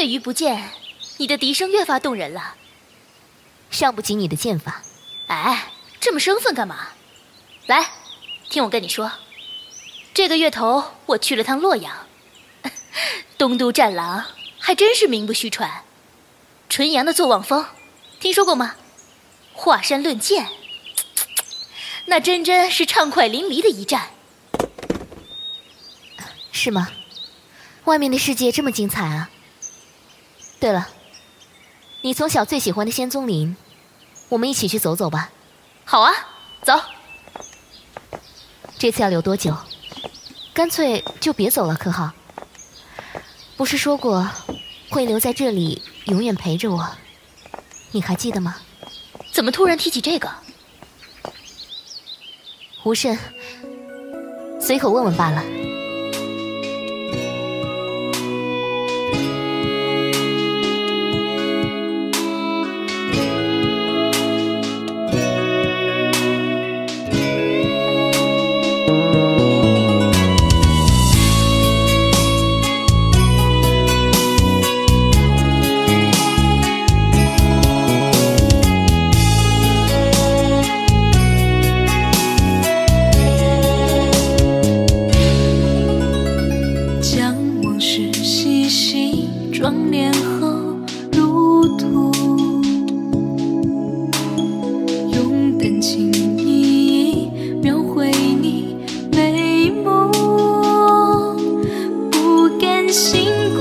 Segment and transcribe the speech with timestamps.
[0.00, 0.70] 月余不见，
[1.18, 2.54] 你的笛声越发动人了。
[3.70, 4.80] 尚不及你的剑法。
[5.26, 5.70] 哎，
[6.00, 6.88] 这么生分干嘛？
[7.66, 7.86] 来，
[8.48, 9.12] 听我跟你说，
[10.14, 11.94] 这个月头我去了趟洛阳，
[13.36, 14.24] 东都战狼
[14.58, 15.70] 还真是名不虚传。
[16.70, 17.66] 纯阳的坐忘峰，
[18.20, 18.76] 听说过吗？
[19.52, 20.48] 华山论剑，
[22.06, 24.08] 那真真是畅快淋漓的一战。
[26.52, 26.88] 是吗？
[27.84, 29.28] 外面的世界这么精彩啊！
[30.60, 30.86] 对了，
[32.02, 33.56] 你从小最喜欢的仙踪林。
[34.28, 35.30] 我们一起去走走吧。
[35.86, 36.12] 好啊，
[36.62, 36.78] 走。
[38.78, 39.56] 这次要留多久？
[40.52, 42.12] 干脆就别走了，可好？
[43.56, 44.28] 不是说过
[44.90, 46.88] 会留在这里，永远陪着我？
[47.92, 48.56] 你还记得吗？
[49.32, 50.30] 怎么突然提起这个？
[52.84, 53.18] 无甚，
[54.60, 55.59] 随口问问罢了。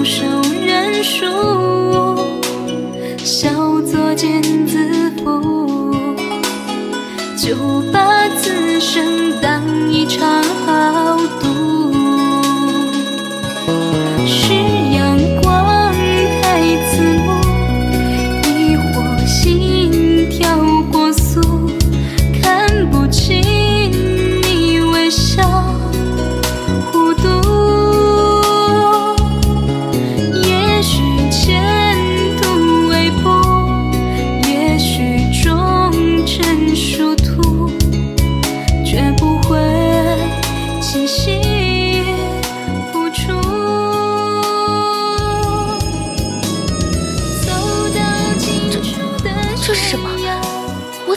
[0.00, 1.26] 不胜认输
[3.18, 3.50] 笑
[3.82, 6.16] 作茧自缚
[7.36, 7.54] 就
[7.92, 10.42] 把此生当一场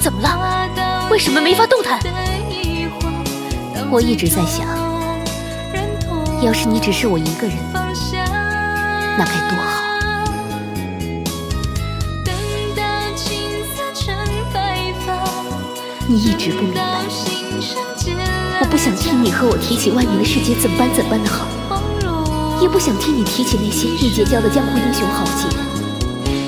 [0.03, 1.97] 怎么了为什么没法动弹？
[3.89, 4.67] 我一直在想，
[6.41, 7.55] 要是你只是我一个人，
[9.17, 9.81] 那该多好。
[16.05, 16.81] 你一直不明白，
[18.59, 21.47] 我不想听你和我提起外面的世界怎般怎般的好，
[22.59, 25.47] 也不想听你提起那些你结交的江湖英雄豪杰。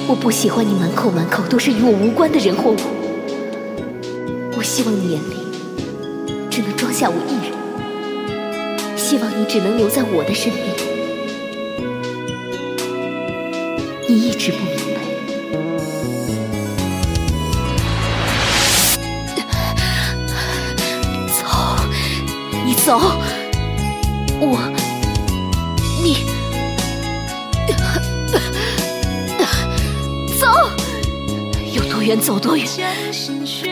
[0.10, 2.78] 我不喜欢你满口满口都是与我无关的人或物。
[4.66, 5.36] 希望你眼里
[6.50, 7.54] 只能装下我一人，
[8.98, 10.66] 希望你只能留在我的身边。
[14.10, 15.00] 你一直不明白，
[21.32, 21.46] 走，
[22.66, 23.00] 你走，
[24.42, 24.60] 我，
[26.04, 26.26] 你，
[32.06, 32.68] 远走多远，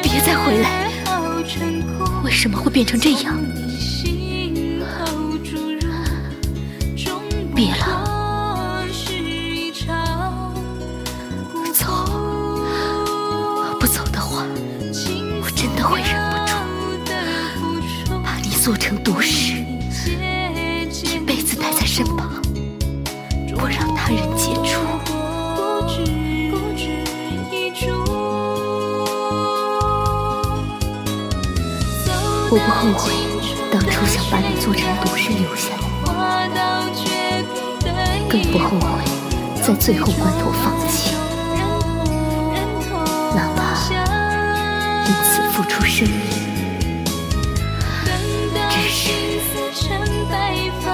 [0.01, 0.89] 别再回来。
[2.23, 3.37] 为什么会变成这样？
[7.55, 8.83] 别了，
[11.75, 11.85] 走，
[13.79, 14.43] 不走的话，
[15.39, 16.53] 我真的会忍不住
[18.23, 19.42] 把你做成毒蛇，
[32.55, 33.11] 我不后悔
[33.71, 35.81] 当初想把你做成毒食留下来，
[38.29, 39.01] 更不后悔
[39.59, 41.15] 在最后关头放弃，
[43.33, 43.89] 哪怕
[45.07, 46.15] 因此付出生命。
[48.69, 49.09] 只是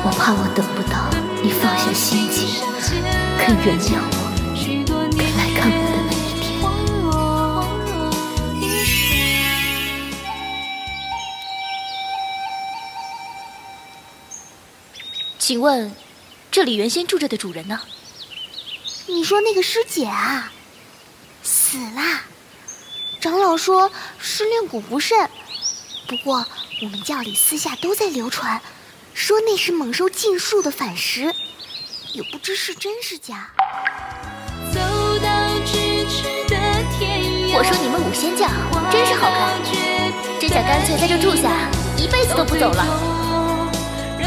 [0.02, 1.10] 我怕我等不到
[1.44, 2.64] 你放下心结，
[3.38, 4.19] 肯原谅我，
[15.50, 15.92] 请问
[16.52, 17.82] 这里原先住着的主人呢？
[19.08, 20.52] 你说那个师姐啊？
[21.42, 22.22] 死了
[23.20, 25.28] 长老说是练蛊不慎
[26.08, 26.46] 不过
[26.84, 28.62] 我们教里私下都在流传
[29.16, 31.34] 说那是猛兽禁术的反噬。
[32.14, 33.50] 也不知是真是假。
[34.72, 34.80] 走
[35.18, 35.30] 到
[35.66, 36.60] 咫尺的
[36.96, 38.48] 天涯我说你们五仙教
[38.92, 39.60] 真是好看。
[40.40, 41.68] 真想干脆在这住下
[41.98, 43.19] 一辈子都不走了。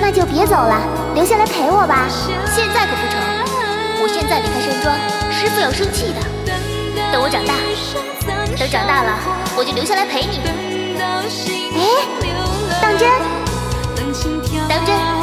[0.03, 0.83] 那就别走了，
[1.15, 2.09] 留下来陪我吧。
[2.53, 3.21] 现在可不成，
[4.03, 4.93] 我现在离开山庄，
[5.31, 6.19] 师傅要生气的。
[7.13, 7.55] 等我长大，
[8.59, 9.17] 等长大了，
[9.57, 10.41] 我就留下来陪你。
[11.79, 11.87] 哎，
[12.83, 13.09] 当真？
[14.69, 15.22] 当真。